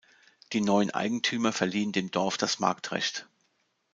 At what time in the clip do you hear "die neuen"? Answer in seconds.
0.53-0.89